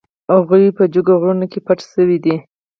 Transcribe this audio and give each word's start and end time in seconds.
هغوی 0.33 0.65
په 0.77 0.83
جګو 0.93 1.13
غرونو 1.21 1.45
کې 1.51 1.59
پټ 1.67 1.79
شوي 1.91 2.17
دي. 2.25 2.35